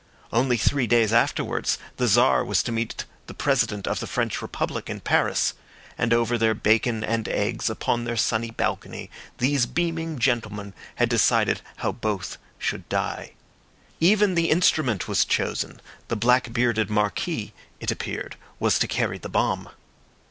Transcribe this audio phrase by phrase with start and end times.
[0.33, 4.89] Only three days afterwards the Czar was to meet the President of the French Republic
[4.89, 5.53] in Paris,
[5.95, 11.61] and over their bacon and eggs upon their sunny balcony these beaming gentlemen had decided
[11.75, 13.33] how both should die.
[13.99, 19.29] Even the instrument was chosen; the black bearded Marquis, it appeared, was to carry the
[19.29, 19.69] bomb.